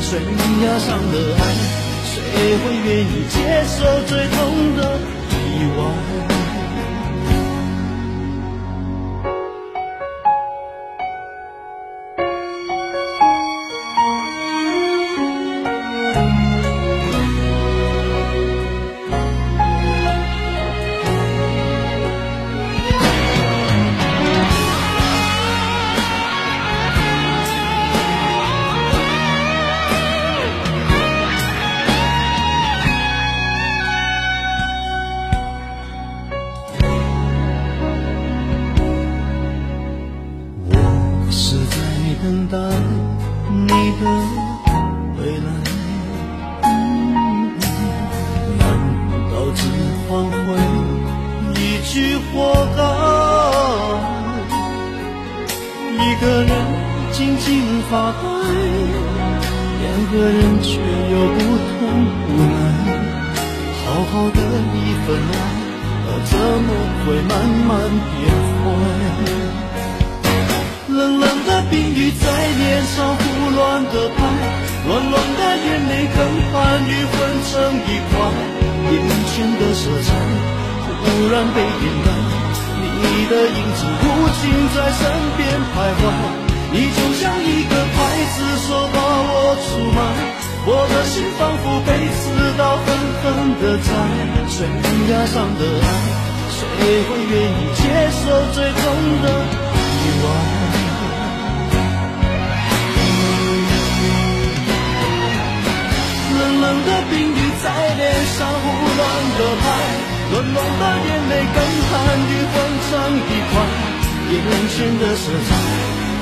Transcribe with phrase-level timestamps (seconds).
[0.00, 1.40] 悬崖上的爱，
[2.04, 2.14] 谁
[2.58, 3.76] 会愿意接受
[4.06, 4.80] 最痛的
[5.36, 6.07] 意外？
[50.18, 50.36] 挽回
[51.54, 52.82] 一句活该
[55.94, 56.50] 一个人
[57.12, 57.46] 静静
[57.88, 58.18] 发呆
[59.80, 60.70] 两个人却
[61.12, 61.78] 又不同
[62.26, 62.52] 无奈
[63.84, 64.40] 好好的
[64.74, 65.38] 一份爱
[66.24, 66.68] 怎么
[67.04, 67.32] 会慢
[67.68, 67.70] 慢
[68.10, 68.18] 变
[68.58, 68.60] 坏
[70.88, 72.24] 冷冷的冰雨在
[72.58, 73.22] 脸上胡
[73.54, 74.18] 乱的拍
[74.84, 76.18] 暖暖的眼泪跟
[76.50, 77.52] 寒雨混成
[77.86, 78.57] 一块
[78.94, 80.08] 眼前的色彩
[81.00, 82.08] 忽然被掩盖
[83.00, 84.06] 你的影子无
[84.38, 84.42] 情
[84.74, 85.02] 在身
[85.36, 85.40] 边
[85.72, 86.02] 徘徊
[86.72, 87.98] 你就像一个刽
[88.34, 90.38] 子手把我出卖。
[90.70, 92.28] 我的心仿佛被刺
[92.58, 92.86] 刀狠
[93.22, 93.24] 狠
[93.56, 93.88] 的宰
[94.48, 94.68] 悬
[95.08, 95.88] 崖上的爱
[96.52, 96.60] 谁
[97.08, 98.82] 会愿意接受最痛
[99.22, 99.26] 的
[99.96, 100.57] 意外
[111.28, 111.56] 泪干
[111.90, 111.92] 汗
[112.28, 112.54] 与欢
[112.88, 113.52] 畅一块，
[114.32, 114.36] 眼
[114.72, 115.50] 前的色彩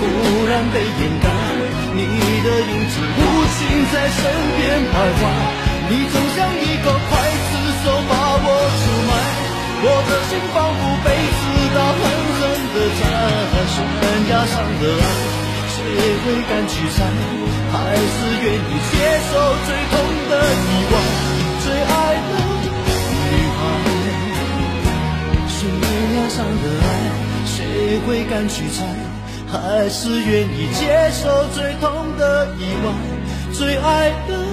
[0.00, 0.02] 忽
[0.48, 1.26] 然被掩盖，
[1.94, 2.00] 你
[2.42, 3.20] 的影子无
[3.54, 3.58] 情
[3.92, 4.20] 在身
[4.56, 5.22] 边徘徊，
[5.88, 7.12] 你总像一个刽
[7.48, 7.52] 子
[7.84, 8.48] 手把我
[8.80, 9.12] 出卖，
[9.84, 11.40] 我的心仿佛被刺
[11.74, 12.02] 刀狠
[12.38, 12.42] 狠
[12.74, 13.02] 的扎，
[13.68, 13.76] 悬
[14.30, 15.06] 崖上的爱，
[15.68, 15.76] 谁
[16.24, 16.98] 会敢去猜？
[17.72, 18.92] 还是愿意接
[19.30, 19.32] 受
[19.66, 19.92] 最痛
[20.30, 20.32] 的
[20.64, 20.73] 痛？
[28.28, 28.84] 敢去猜
[29.46, 32.92] 还是愿意接受最痛的意外
[33.52, 34.43] 最爱的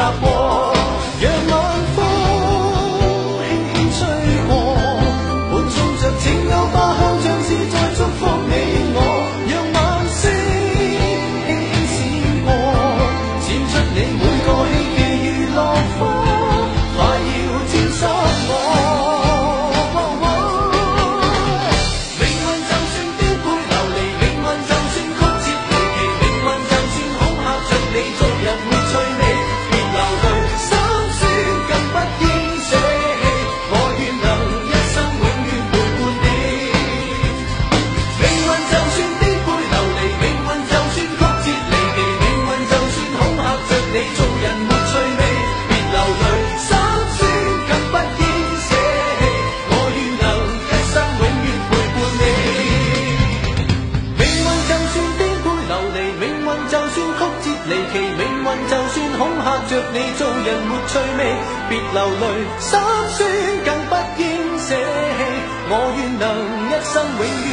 [0.00, 0.39] da.
[59.92, 61.20] 你做人没趣味，
[61.68, 62.24] 别流泪，
[62.58, 62.78] 心
[63.16, 63.18] 酸
[63.64, 64.24] 更不应
[64.58, 65.20] 舍弃。
[65.72, 66.24] 我愿能
[66.66, 67.49] 一生永远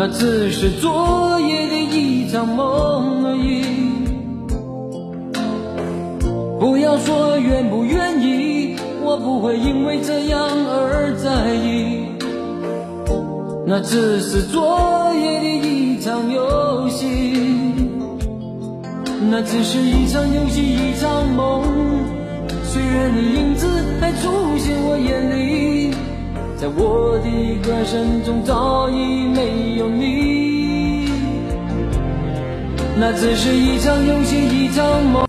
[0.00, 3.64] 那只是昨夜的一场梦而已。
[6.60, 12.06] 不要说愿不愿意，我不会因为这样而在意。
[13.66, 17.34] 那只是昨夜的一场游戏，
[19.28, 21.64] 那只是一场游戏一场梦。
[22.62, 23.66] 虽然你影子
[24.00, 25.97] 还出现我眼里。
[26.60, 27.30] 在我的
[27.62, 31.08] 歌声中早已没有你，
[32.98, 35.14] 那只是一场游戏，一场梦。